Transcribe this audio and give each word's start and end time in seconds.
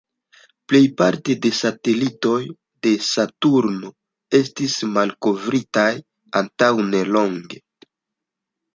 Plejparte 0.71 1.35
de 1.43 1.51
satelitoj 1.57 2.39
de 2.87 2.95
Saturno 3.09 3.93
estis 4.41 4.81
malkovritaj 4.97 5.89
antaŭ 6.45 6.75
nelonge. 6.93 7.67